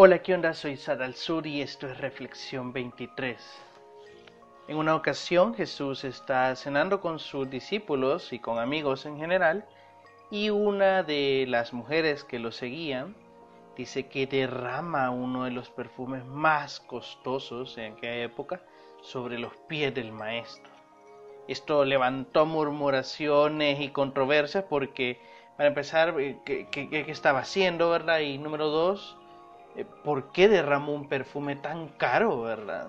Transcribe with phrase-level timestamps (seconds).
[0.00, 0.54] Hola, ¿qué onda?
[0.54, 3.36] Soy Sadal Sur y esto es Reflexión 23.
[4.68, 9.66] En una ocasión Jesús está cenando con sus discípulos y con amigos en general
[10.30, 13.16] y una de las mujeres que lo seguían
[13.76, 18.62] dice que derrama uno de los perfumes más costosos en aquella época
[19.02, 20.70] sobre los pies del maestro.
[21.48, 25.20] Esto levantó murmuraciones y controversias porque,
[25.56, 28.20] para empezar, eh, ¿qué, qué estaba haciendo, verdad?
[28.20, 29.17] Y número dos,
[29.84, 32.88] ¿por qué derramó un perfume tan caro, verdad?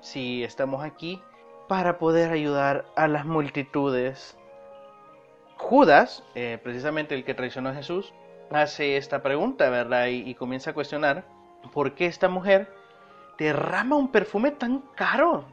[0.00, 1.20] Si estamos aquí
[1.68, 4.36] para poder ayudar a las multitudes.
[5.56, 8.12] Judas, eh, precisamente el que traicionó a Jesús,
[8.50, 10.08] hace esta pregunta, ¿verdad?
[10.08, 11.24] Y, comienza a cuestionar
[11.72, 12.68] por qué esta mujer
[13.38, 15.44] derrama un perfume tan caro.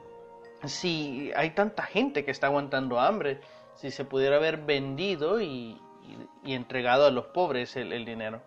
[0.66, 3.40] Si hay tanta gente que está aguantando hambre,
[3.76, 5.80] si se pudiera haber vendido y,
[6.44, 8.42] entregado a los pobres el dinero.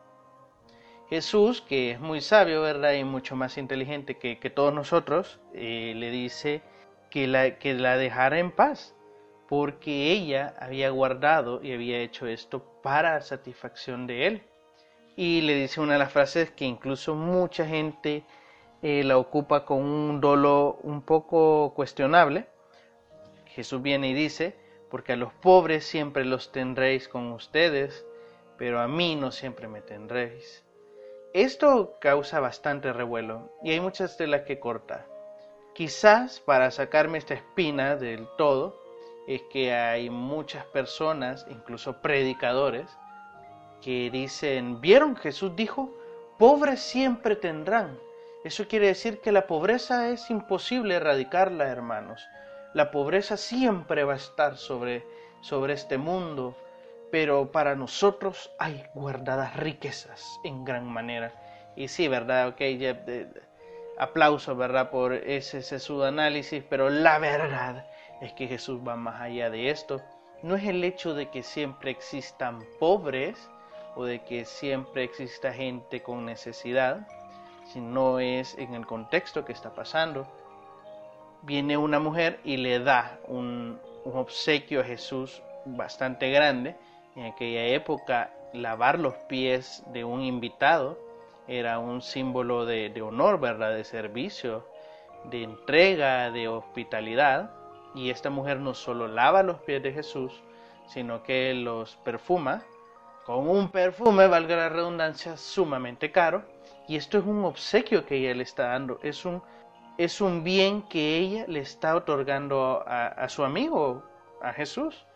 [1.13, 2.95] Jesús, que es muy sabio, ¿verdad?
[2.95, 6.63] Y mucho más inteligente que, todos nosotros, eh, le dice
[7.11, 8.97] que la, que la dejara en paz,
[9.47, 14.43] porque ella había guardado y había hecho esto para satisfacción de él.
[15.15, 18.25] Y le dice una de las frases que incluso mucha gente
[18.81, 22.47] eh, la ocupa con un dolo un poco cuestionable.
[23.49, 24.57] Jesús viene y dice,
[24.91, 28.07] porque a los pobres siempre los tendréis con ustedes,
[28.57, 30.65] pero a mí no siempre me tendréis.
[31.35, 35.07] Esto causa bastante revuelo y hay muchas telas que cortar.
[35.73, 38.79] Quizás para sacarme esta espina del todo
[39.27, 42.87] es que hay muchas personas, incluso predicadores,
[43.81, 45.17] que dicen, ¿vieron?
[45.17, 45.91] Jesús dijo,
[46.39, 47.99] pobres siempre tendrán.
[48.45, 52.23] Eso quiere decir que la pobreza es imposible erradicarla, hermanos.
[52.75, 55.07] La pobreza siempre va a estar sobre,
[55.41, 56.55] sobre este mundo,
[57.13, 61.31] pero para nosotros hay guardadas riquezas en gran manera.
[61.77, 62.49] Y sí, ¿verdad?
[62.49, 62.63] Ok,
[63.99, 64.91] aplauso, ¿verdad?
[64.91, 65.61] Por ese
[66.07, 67.87] análisis, pero la verdad
[68.23, 70.01] es que Jesús va más allá de esto.
[70.43, 73.51] No es el hecho de que siempre existan pobres
[73.95, 77.07] o de que siempre exista gente con necesidad,
[77.67, 80.27] sino es en el contexto que está pasando.
[81.43, 86.75] Viene una mujer y le da un, un obsequio a Jesús bastante grande
[87.17, 90.99] en aquella época, lavar los pies de un invitado
[91.49, 93.75] era un símbolo de, honor, ¿verdad?
[93.75, 94.67] De servicio,
[95.25, 97.51] de entrega, de hospitalidad.
[97.95, 100.43] Y esta mujer no solo lava los pies de Jesús,
[100.87, 102.63] sino que los perfuma
[103.27, 106.45] con un perfume, valga la redundancia, sumamente caro.
[106.89, 109.43] Y esto es un obsequio que ella le está dando, es un,
[109.97, 114.03] es un bien que ella le está otorgando a su amigo,
[114.41, 115.07] a Jesús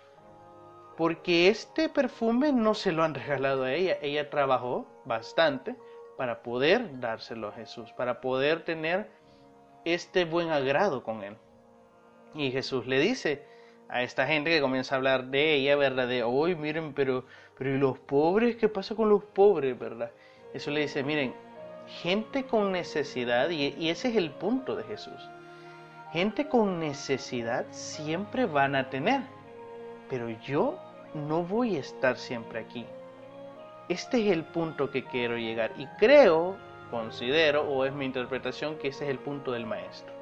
[0.97, 5.77] porque este perfume no se lo han regalado a ella, ella trabajó bastante
[6.17, 9.09] para poder dárselo a Jesús, para poder tener
[9.85, 11.37] este buen agrado con él.
[12.35, 13.45] Y Jesús le dice
[13.89, 16.09] a esta gente que comienza a hablar de ella, ¿verdad?
[16.09, 17.25] De, hoy miren, pero,
[17.57, 18.57] pero ¿y los pobres?
[18.57, 20.11] ¿Qué pasa con los pobres, verdad?
[20.55, 21.35] Eso le dice, miren,
[21.87, 25.31] gente con necesidad, y, y ese es el punto de Jesús,
[26.13, 29.21] gente con necesidad siempre van a tener,
[30.09, 30.79] pero yo
[31.17, 32.87] no voy a estar siempre aquí.
[33.89, 36.57] Este es el punto que quiero llegar y creo,
[36.91, 40.13] considero, o es mi interpretación, que ese es el punto del maestro.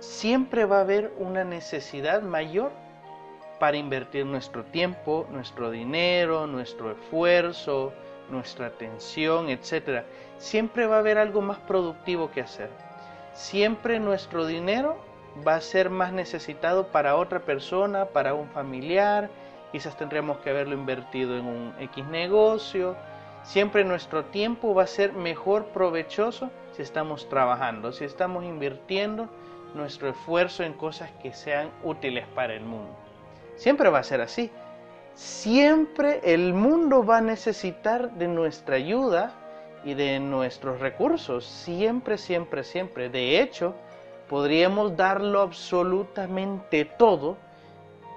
[0.00, 2.72] Siempre va a haber una necesidad mayor
[3.58, 7.92] para invertir nuestro tiempo, nuestro dinero, nuestro esfuerzo,
[8.30, 10.04] nuestra atención, etc.
[10.38, 12.68] Siempre va a haber algo más productivo que hacer.
[13.32, 14.96] Siempre nuestro dinero
[15.46, 19.30] va a ser más necesitado para otra persona, para un familiar,
[19.74, 22.94] quizás tendríamos que haberlo invertido en un X negocio.
[23.42, 29.28] Siempre nuestro tiempo va a ser mejor provechoso si estamos trabajando, si estamos invirtiendo
[29.74, 32.94] nuestro esfuerzo en cosas que sean útiles para el mundo.
[33.56, 34.48] Siempre va a ser así.
[35.14, 39.32] Siempre el mundo va a necesitar de nuestra ayuda
[39.84, 41.44] y de nuestros recursos.
[41.46, 43.08] Siempre, siempre, siempre.
[43.08, 43.74] De hecho,
[44.28, 47.38] podríamos darlo absolutamente todo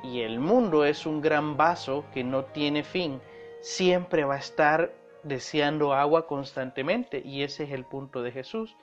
[0.08, 3.22] y el mundo es un gran vaso que no tiene fin,
[3.60, 4.94] siempre va a estar
[5.24, 8.78] deseando agua constantemente y ese es el punto de Jesús.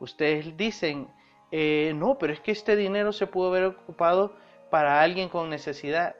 [0.00, 1.08] Ustedes dicen,
[1.50, 4.34] eh, no, pero es que este dinero se pudo haber ocupado
[4.68, 6.14] para alguien con necesidad.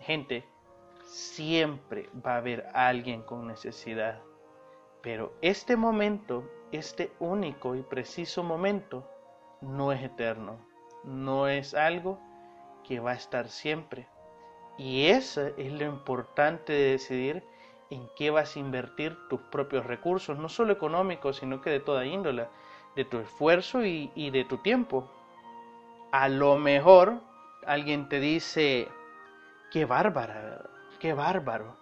[0.00, 0.44] Gente,
[1.06, 4.20] siempre va a haber alguien con necesidad.
[5.00, 9.08] Pero este momento, este único y preciso momento,
[9.62, 10.58] no es eterno.
[11.04, 12.25] No es algo
[12.86, 14.08] que va a estar siempre.
[14.78, 17.42] Y eso es lo importante de decidir
[17.90, 22.04] en qué vas a invertir tus propios recursos, no solo económicos, sino que de toda
[22.04, 22.48] índole,
[22.94, 25.10] de tu esfuerzo y, y de tu tiempo.
[26.12, 27.20] A lo mejor
[27.66, 28.88] alguien te dice,
[29.70, 30.62] qué bárbara,
[31.00, 31.76] qué bárbaro,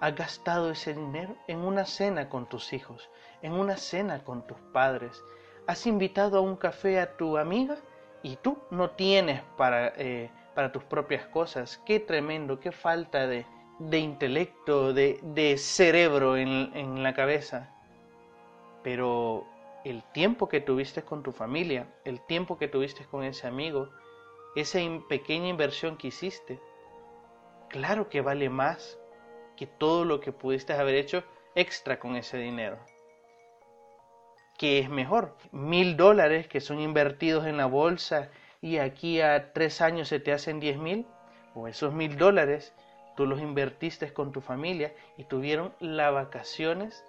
[0.00, 3.10] has gastado ese dinero en una cena con tus hijos,
[3.42, 5.22] en una cena con tus padres,
[5.66, 7.76] has invitado a un café a tu amiga
[8.22, 10.30] y tú no tienes para, eh,
[10.60, 11.80] para tus propias cosas.
[11.86, 13.46] Qué tremendo, qué falta de,
[13.78, 17.70] de intelecto, de, de cerebro en, en la cabeza.
[18.82, 19.46] Pero
[19.86, 23.88] el tiempo que tuviste con tu familia, el tiempo que tuviste con ese amigo,
[24.54, 26.60] esa pequeña inversión que hiciste,
[27.70, 28.98] claro que vale más
[29.56, 31.24] que todo lo que pudiste haber hecho
[31.54, 32.76] extra con ese dinero.
[34.58, 35.38] ¿Qué es mejor?
[35.52, 38.30] Mil dólares que son invertidos en la bolsa
[38.62, 41.06] y aquí a tres años se te hacen diez mil,
[41.54, 42.74] o esos mil dólares
[43.16, 47.04] tú los invertiste con tu familia y tuvieron las vacaciones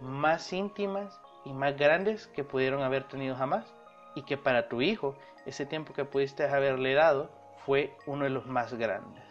[0.00, 3.74] más íntimas y más grandes que pudieron haber tenido jamás
[4.14, 5.16] y que para tu hijo
[5.46, 7.30] ese tiempo que pudiste haberle dado
[7.64, 9.24] fue uno de los más grandes.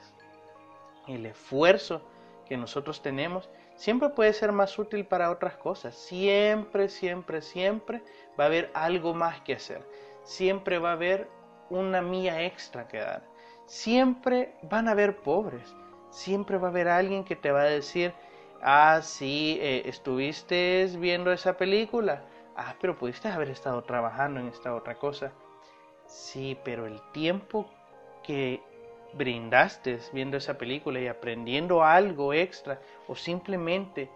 [1.08, 2.02] El esfuerzo
[2.48, 5.96] que nosotros tenemos siempre puede ser más útil para otras cosas.
[5.96, 8.02] Siempre, siempre, siempre
[8.40, 9.82] va a haber algo más que hacer.
[10.24, 11.28] Siempre va a haber
[11.70, 13.24] una mía extra que dar.
[13.66, 15.76] Siempre van a haber pobres.
[16.10, 18.14] Siempre va a haber alguien que te va a decir,
[18.62, 22.24] ah, sí, eh, estuviste viendo esa película.
[22.56, 25.32] Ah, pero pudiste haber estado trabajando en esta otra cosa.
[26.08, 27.70] Sí, pero el tiempo
[28.24, 28.62] que
[29.14, 34.10] brindaste viendo esa película y aprendiendo algo extra o simplemente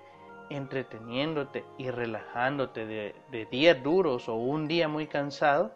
[0.49, 5.71] entreteniéndote y relajándote de, días duros o un día muy cansado,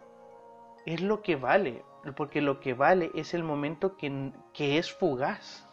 [0.86, 1.84] es lo que vale,
[2.16, 5.66] porque lo que vale es el momento que, que es fugaz,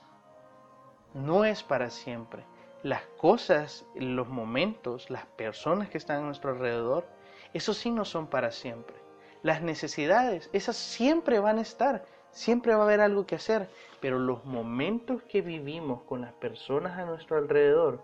[1.14, 2.46] no es para siempre.
[2.84, 7.06] Las cosas, los momentos, las personas que están a nuestro alrededor,
[7.54, 8.96] eso sí no son para siempre.
[9.44, 13.70] Las necesidades, esas siempre van a estar, Siempre va a haber algo que hacer,
[14.00, 18.02] pero los momentos que vivimos con las personas a nuestro alrededor,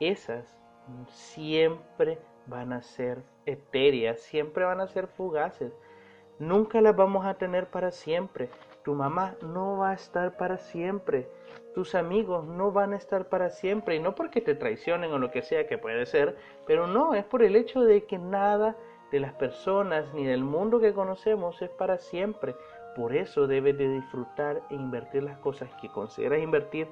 [0.00, 0.54] esas
[1.08, 5.72] siempre van a ser etéreas, siempre van a ser fugaces.
[6.38, 8.48] Nunca las vamos a tener para siempre.
[8.84, 11.28] Tu mamá no va a estar para siempre.
[11.74, 13.96] Tus amigos no van a estar para siempre.
[13.96, 16.36] Y no porque te traicionen o lo que sea que puede ser,
[16.66, 18.76] pero no, es por el hecho de que nada
[19.10, 22.54] de las personas ni del mundo que conocemos es para siempre.
[22.94, 26.88] Por eso debes de disfrutar e invertir las cosas que consideras invertir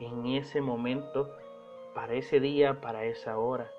[0.00, 1.34] en ese momento,
[1.94, 3.70] para ese día, para esa hora.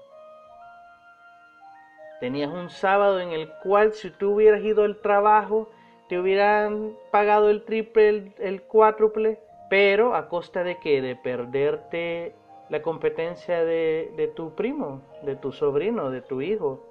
[2.26, 5.70] Tenías un sábado en el cual si tú hubieras ido al trabajo,
[6.10, 9.40] te hubieran pagado el triple, el, cuádruple,
[9.70, 12.34] pero a costa de que de perderte
[12.70, 16.84] la competencia de, de tu primo, de tu sobrino, de tu hijo,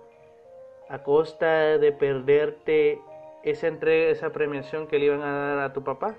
[0.88, 3.00] a costa de perderte
[3.42, 6.14] esa entrega, esa premiación que le iban a dar a tu papá,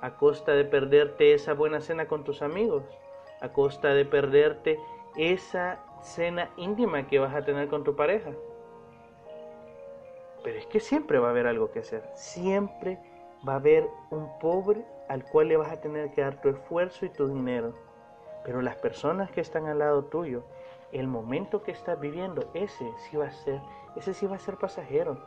[0.00, 2.84] a costa de perderte esa buena cena con tus amigos,
[3.42, 4.78] a costa de perderte
[5.18, 8.30] esa cena íntima que vas a tener con tu pareja.
[10.42, 12.98] Pero es que siempre va a haber algo que hacer, siempre
[13.46, 17.04] va a haber un pobre al cual le vas a tener que dar tu esfuerzo
[17.04, 17.74] y tu dinero.
[18.44, 20.44] Pero las personas que están al lado tuyo,
[20.92, 23.60] el momento que estás viviendo, ese sí va a ser,
[23.96, 25.18] ese sí va a ser pasajero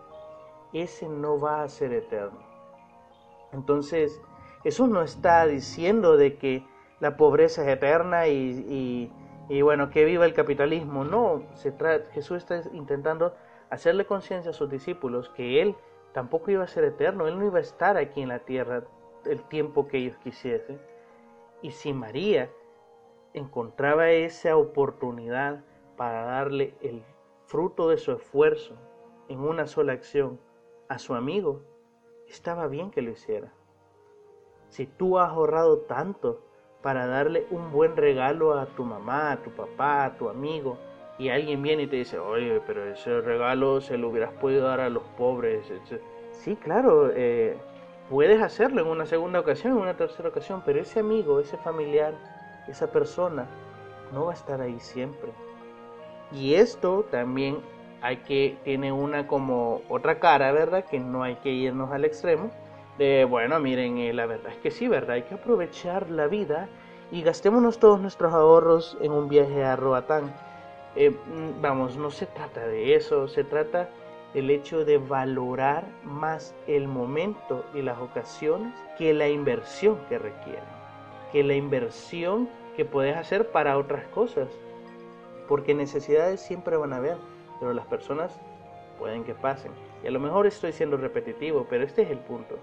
[0.73, 2.39] ese no va a ser eterno.
[3.51, 4.19] Entonces,
[4.63, 6.65] eso no está diciendo de que
[6.99, 9.11] la pobreza es eterna y,
[9.61, 11.03] bueno, que viva el capitalismo.
[11.03, 11.73] No, se
[12.13, 13.35] Jesús está intentando
[13.69, 15.75] hacerle conciencia a sus discípulos que Él
[16.13, 18.83] tampoco iba a ser eterno, Él no iba a estar aquí en la tierra
[19.25, 20.79] el tiempo que ellos quisiesen.
[21.61, 22.49] Y si María
[23.33, 25.63] encontraba esa oportunidad
[25.97, 27.03] para darle el
[27.45, 28.75] fruto de su esfuerzo
[29.27, 30.39] en una sola acción,
[30.89, 31.61] a su amigo,
[32.27, 33.53] estaba bien que lo hiciera.
[34.69, 36.43] Si tú has ahorrado tanto
[36.83, 40.77] para darle un buen regalo a tu mamá, a tu papá, a tu amigo,
[41.17, 44.81] y alguien viene y te dice, oye, pero ese regalo se lo hubieras podido dar
[44.81, 45.71] a los pobres.
[46.31, 47.57] Sí, claro, eh,
[48.09, 52.13] puedes hacerlo en una segunda ocasión, en una tercera ocasión, pero ese amigo, ese familiar,
[52.67, 53.47] esa persona,
[54.11, 55.31] no va a estar ahí siempre.
[56.33, 57.59] Y esto también
[58.01, 60.83] hay que, tiene una como otra cara, ¿verdad?
[60.83, 62.51] Que no hay que irnos al extremo.
[62.97, 65.15] De, bueno, miren, eh, la verdad es que sí, ¿verdad?
[65.15, 66.69] Hay que aprovechar la vida
[67.11, 70.33] y gastémonos todos nuestros ahorros en un viaje a Roatán.
[70.95, 73.89] Eh, mm, vamos, no se trata de eso, se trata
[74.33, 80.63] del hecho de valorar más el momento y las ocasiones que la inversión que requieren.
[81.31, 84.49] Que la inversión que puedes hacer para otras cosas.
[85.47, 87.17] Porque necesidades siempre van a haber,
[87.59, 88.39] pero las personas
[88.99, 89.71] pueden que pasen.
[90.03, 92.57] Y a lo mejor estoy siendo repetitivo, pero este es el punto.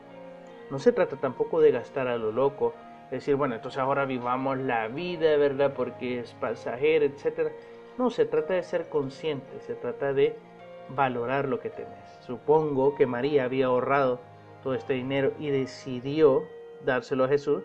[0.71, 2.75] No se trata tampoco de gastar a lo loco,
[3.11, 5.75] decir, bueno, entonces ahora vivamos la vida, ¿verdad?
[5.75, 7.53] Porque es pasajera, etc.
[7.99, 10.37] No, se trata de ser consciente, se trata de
[10.89, 12.19] valorar lo que tenés.
[12.21, 14.21] Supongo que María había ahorrado
[14.62, 16.45] todo este dinero y decidió
[16.85, 17.65] dárselo a Jesús,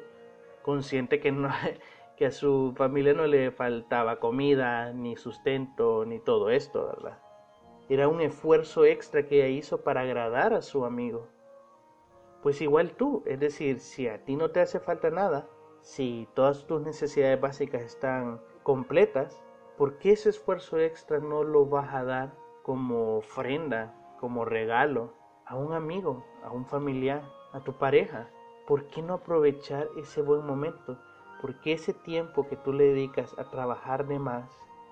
[0.62, 1.50] consciente que, no,
[2.18, 7.20] que a su familia no le faltaba comida, ni sustento, ni todo esto, ¿verdad?
[7.88, 11.28] Era un esfuerzo extra que ella hizo para agradar a su amigo.
[12.46, 15.48] Pues igual tú, es decir, si a ti no te hace falta nada,
[15.82, 19.42] si todas tus necesidades básicas están completas,
[19.80, 25.12] ¿por qué ese esfuerzo extra no lo vas a dar como ofrenda, como regalo
[25.48, 28.30] a un amigo, a un familiar, a tu pareja?
[28.68, 31.00] ¿Por qué no aprovechar ese buen momento?
[31.42, 34.52] ¿Por qué ese tiempo que tú le dedicas a trabajar de más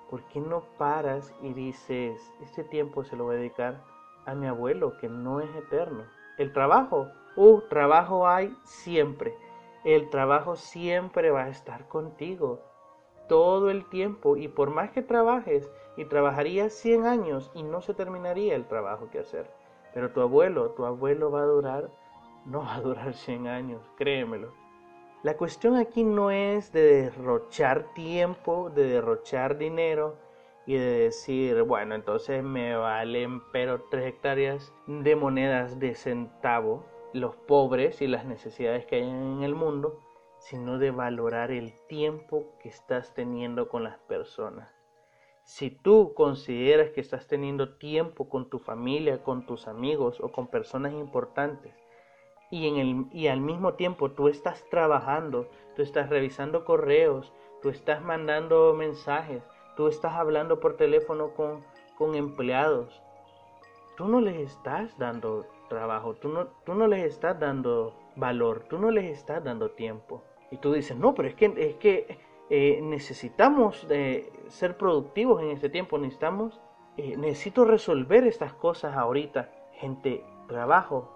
[0.10, 3.84] ¿por qué no paras y dices, este tiempo se lo voy a dedicar
[4.26, 6.04] a mi abuelo, que no es eterno?
[6.40, 9.36] El trabajo, uh, trabajo hay siempre.
[9.84, 12.62] El trabajo siempre va a estar contigo
[13.28, 17.94] todo el tiempo y por más que trabajes y trabajarías 100 años y no se
[17.94, 19.50] terminaría el trabajo que hacer.
[19.94, 21.90] Pero tu abuelo, tu abuelo va a durar,
[22.46, 24.52] no va a durar 100 años, créemelo.
[25.24, 30.18] La cuestión aquí no es de derrochar tiempo, de derrochar dinero
[30.66, 36.84] y de decir, bueno, entonces me valen pero tres hectáreas de monedas de centavo
[37.14, 40.00] los pobres y las necesidades que hay en el mundo,
[40.40, 44.70] sino de valorar el tiempo que estás teniendo con las personas.
[45.44, 50.48] Si tú consideras que estás teniendo tiempo con tu familia, con tus amigos o con
[50.48, 51.74] personas importantes,
[52.50, 57.70] y, en el, y al mismo tiempo tú estás trabajando, tú estás revisando correos, tú
[57.70, 59.44] estás mandando mensajes,
[59.76, 61.64] tú estás hablando por teléfono con,
[61.98, 63.02] con empleados,
[63.98, 68.78] tú no les estás dando trabajo, tú no, tú no les estás dando valor, tú
[68.78, 70.24] no les estás dando tiempo.
[70.52, 75.50] Y tú dices, no, pero es que, es que eh, necesitamos de ser productivos en
[75.50, 76.62] este tiempo, necesitamos,
[76.98, 79.50] eh, necesito resolver estas cosas ahorita.
[79.74, 81.10] Gente, trabajo,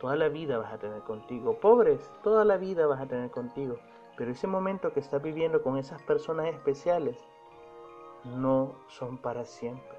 [0.00, 1.60] toda la vida vas a tener contigo.
[1.60, 3.78] Pobres, toda la vida vas a tener contigo.
[4.16, 7.16] Pero ese momento que estás viviendo con esas personas especiales
[8.24, 9.96] no son para siempre.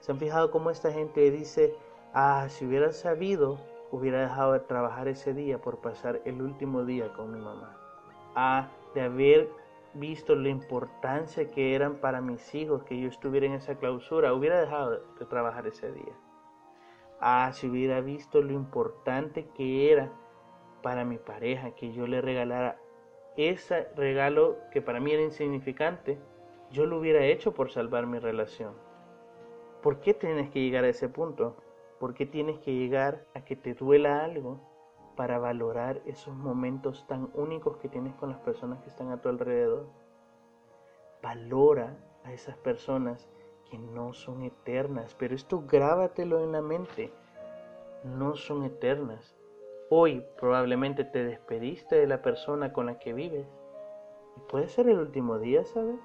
[0.00, 1.74] ¿Se han fijado cómo esta gente dice,
[2.14, 3.58] ah, si hubiera sabido,
[3.90, 7.76] hubiera dejado de trabajar ese día por pasar el último día con mi mamá?
[8.34, 9.48] Ah, de haber
[9.94, 14.60] visto la importancia que eran para mis hijos que yo estuviera en esa clausura, hubiera
[14.60, 16.14] dejado de trabajar ese día.
[17.20, 20.10] Ah, si hubiera visto lo importante que era
[20.82, 22.78] para mi pareja que yo le regalara
[23.36, 26.18] ese regalo que para mí era insignificante,
[26.70, 28.74] yo lo hubiera hecho por salvar mi relación.
[29.82, 31.56] ¿Por qué tienes que llegar a ese punto?
[32.04, 34.60] ¿Por qué tienes que llegar a que te duela algo
[35.16, 39.30] para valorar esos momentos tan únicos que tienes con las personas que están a tu
[39.30, 39.86] alrededor?
[41.22, 43.26] Valora a esas personas
[43.70, 47.10] que no son eternas, pero esto grábatelo en la mente,
[48.02, 49.34] no son eternas.
[49.88, 53.46] Hoy probablemente te despediste de la persona con la que vives
[54.36, 55.96] y puede ser el último día, ¿sabes?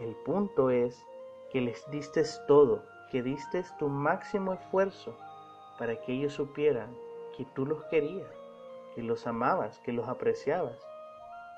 [0.00, 1.06] El punto es
[1.52, 5.16] que les diste todo, que diste tu máximo esfuerzo
[5.78, 6.94] para que ellos supieran
[7.36, 8.28] que tú los querías,
[8.94, 10.78] que los amabas, que los apreciabas.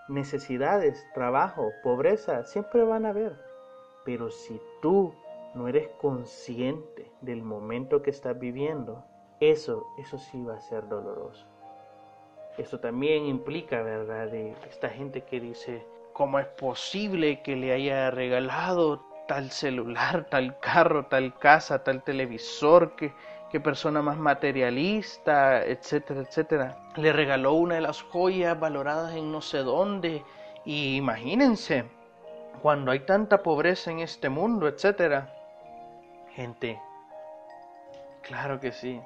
[0.09, 3.53] Necesidades, trabajo, pobreza, siempre van a haber
[4.05, 5.15] pero si tú
[5.55, 9.05] no eres consciente del momento que estás viviendo,
[9.41, 11.47] eso, eso sí va a ser doloroso.
[12.59, 14.29] Eso también implica, ¿verdad?
[14.29, 20.59] De esta gente que dice, ¿cómo es posible que le haya regalado tal celular, tal
[20.61, 23.15] carro, tal casa, tal televisor, que,
[23.51, 26.77] qué persona más materialista, etcétera, etcétera?
[26.97, 30.23] Le regaló una de las joyas valoradas en no sé dónde.
[30.67, 31.87] Y imagínense,
[32.61, 35.33] cuando hay tanta pobreza en este mundo, etcétera.
[36.35, 36.79] Gente,
[38.21, 39.01] claro que sí,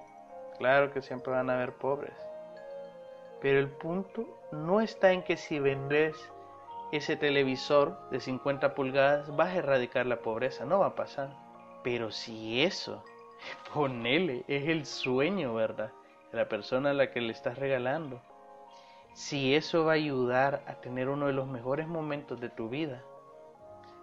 [0.58, 2.14] claro que siempre van a haber pobres.
[3.40, 6.16] Pero el punto no está en que si vendes
[6.92, 11.30] ese televisor de 50 pulgadas vas a erradicar la pobreza, no va a pasar.
[11.82, 13.04] Pero si eso,
[13.74, 15.92] ponele, es el sueño, ¿verdad?
[16.30, 18.20] De la persona a la que le estás regalando.
[19.14, 23.02] Si eso va a ayudar a tener uno de los mejores momentos de tu vida,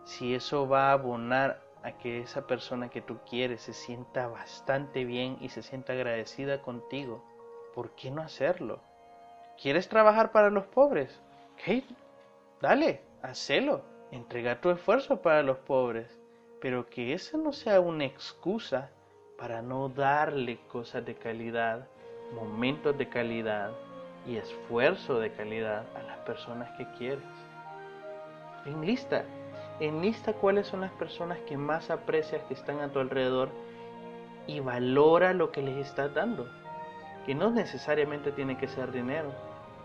[0.06, 5.06] si eso va a abonar a que esa persona que tú quieres se sienta bastante
[5.06, 7.24] bien y se sienta agradecida contigo,
[7.76, 8.80] ¿por qué no hacerlo?
[9.62, 11.22] ¿Quieres trabajar para los pobres?
[12.64, 16.08] Dale, hacelo, entrega tu esfuerzo para los pobres,
[16.62, 18.90] pero que esa no sea una excusa
[19.38, 21.90] para no darle cosas de calidad,
[22.34, 23.72] momentos de calidad
[24.26, 27.26] y esfuerzo de calidad a las personas que quieres.
[28.66, 29.26] Enlista,
[29.82, 33.50] enlista cuáles son las personas que más aprecias que están a tu alrededor
[34.48, 36.48] y valora lo que les estás dando,
[37.26, 39.34] que no necesariamente tiene que ser dinero,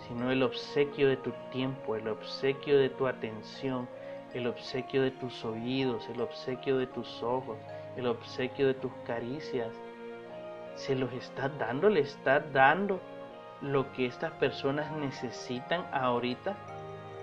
[0.07, 3.89] sino el obsequio de tu tiempo, el obsequio de tu atención,
[4.35, 7.57] el obsequio de tus oídos, el obsequio de tus ojos,
[7.97, 9.69] el obsequio de tus caricias.
[10.77, 13.01] Se los estás dando, le estás dando
[13.61, 16.57] lo que estas personas necesitan ahorita,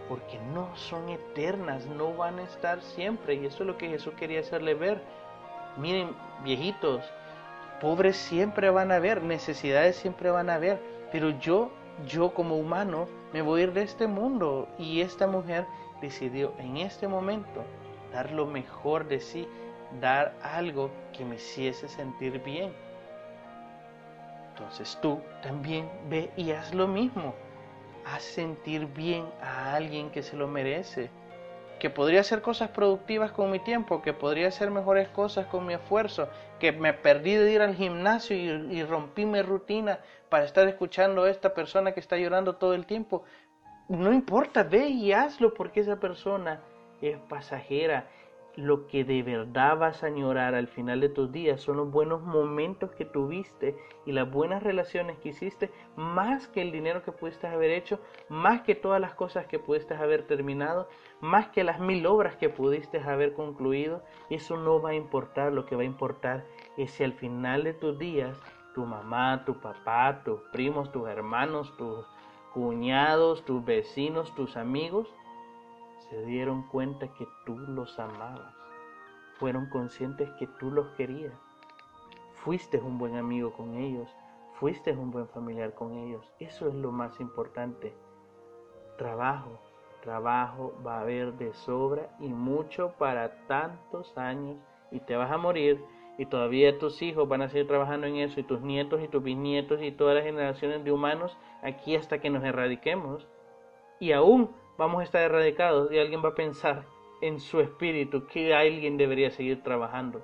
[0.09, 3.35] porque no son eternas, no van a estar siempre.
[3.35, 5.01] Y eso es lo que Jesús quería hacerle ver.
[5.77, 6.09] Miren,
[6.43, 7.03] viejitos,
[7.81, 10.79] pobres siempre van a haber, necesidades siempre van a haber,
[11.11, 11.71] pero yo,
[12.07, 14.67] yo como humano, me voy a ir de este mundo.
[14.77, 15.65] Y esta mujer
[16.01, 17.63] decidió en este momento
[18.11, 19.47] dar lo mejor de sí,
[20.01, 22.73] dar algo que me hiciese sentir bien.
[24.49, 27.33] Entonces tú también ve y haz lo mismo.
[28.05, 31.09] Haz sentir bien a alguien que se lo merece.
[31.85, 35.75] Que podría hacer cosas productivas con mi tiempo, que podría hacer mejores cosas con mi
[35.75, 39.99] esfuerzo, que me perdí de ir al gimnasio y, rompí mi rutina
[40.29, 43.23] para estar escuchando a esta persona que está llorando todo el tiempo.
[43.87, 46.59] No importa, ve y hazlo porque esa persona
[47.03, 48.07] es pasajera
[48.57, 52.21] lo que de verdad vas a añorar al final de tus días son los buenos
[52.21, 57.47] momentos que tuviste y las buenas relaciones que hiciste, más que el dinero que pudiste
[57.47, 60.87] haber hecho, más que todas las cosas que pudiste haber terminado,
[61.19, 64.03] más que las mil obras que pudiste haber concluido.
[64.29, 66.45] Eso no va a importar, lo que va a importar
[66.77, 68.37] es si al final de tus días
[68.73, 72.05] tu mamá, tu papá, tus primos, tus hermanos, tus
[72.53, 75.13] cuñados, tus vecinos, tus amigos,
[76.09, 78.53] se dieron cuenta que tú los amabas,
[79.39, 81.33] fueron conscientes que tú los querías,
[82.33, 84.09] fuiste un buen amigo con ellos,
[84.59, 87.93] fuiste un buen familiar con ellos, eso es lo más importante.
[88.97, 89.59] Trabajo,
[90.01, 94.57] trabajo va a haber de sobra y mucho para tantos años
[94.91, 95.83] y te vas a morir
[96.17, 99.21] y todavía tus hijos van a seguir trabajando en eso y tus nietos y tus
[99.21, 103.27] bisnietos y todas las generaciones de humanos aquí hasta que nos erradiquemos.
[103.99, 106.85] Y aún vamos a estar erradicados y alguien va a pensar
[107.21, 110.23] en su espíritu que alguien debería seguir trabajando.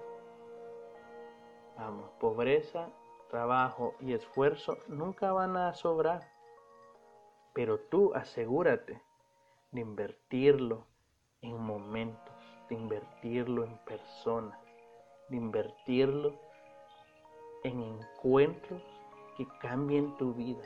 [1.78, 2.90] Vamos, pobreza,
[3.30, 6.30] trabajo y esfuerzo nunca van a sobrar.
[7.54, 9.02] Pero tú asegúrate
[9.72, 10.86] de invertirlo
[11.42, 12.36] en momentos,
[12.70, 14.60] de invertirlo en personas,
[15.30, 16.40] de invertirlo
[17.64, 18.84] en encuentros
[19.38, 20.64] que cambien tu vida.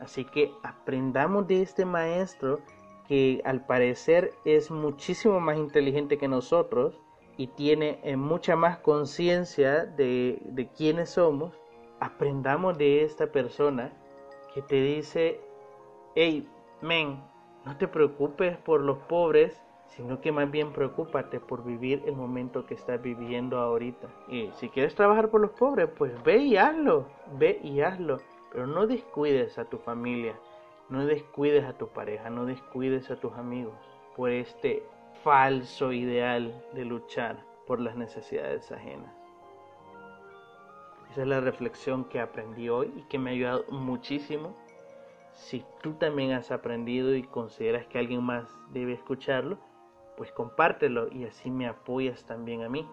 [0.00, 2.60] Así que aprendamos de este maestro
[3.08, 7.00] que al parecer es muchísimo más inteligente que nosotros
[7.36, 11.58] y tiene eh, mucha más conciencia de, de quiénes somos.
[12.00, 13.92] Aprendamos de esta persona
[14.54, 15.40] que te dice,
[16.14, 16.48] hey,
[16.82, 17.22] men,
[17.64, 22.66] no te preocupes por los pobres, sino que más bien preocúpate por vivir el momento
[22.66, 24.08] que estás viviendo ahorita.
[24.28, 27.06] Y si quieres trabajar por los pobres, pues ve y hazlo,
[27.38, 28.18] ve y hazlo.
[28.56, 30.34] Pero no descuides a tu familia,
[30.88, 33.76] no descuides a tu pareja, no descuides a tus amigos
[34.16, 34.82] por este
[35.22, 39.14] falso ideal de luchar por las necesidades ajenas.
[41.10, 44.56] Esa es la reflexión que aprendí hoy y que me ha ayudado muchísimo.
[45.34, 49.58] Si tú también has aprendido y consideras que alguien más debe escucharlo,
[50.16, 52.88] pues compártelo y así me apoyas también a mí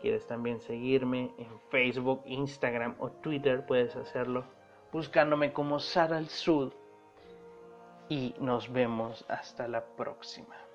[0.00, 4.44] quieres también seguirme en Facebook, Instagram o Twitter, puedes hacerlo
[4.92, 6.72] buscándome como Sara al Sud.
[8.08, 10.65] Y nos vemos hasta la próxima.